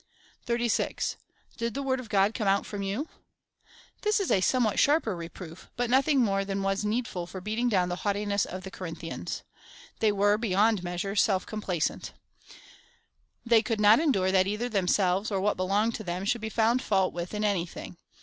[0.47, 1.15] 36.
[1.57, 3.07] Did the word of God come out from you?
[4.01, 7.69] This is a somewhat sharj)er reproof, but nothing more than was need ful for beating
[7.69, 9.43] down the haughtiness of the Corinthians.
[9.99, 12.13] They were, beyond measure, self complacent.
[13.45, 16.81] They could not endure that either themselves, or what belonged to them, should be found
[16.81, 17.97] fault with in anything.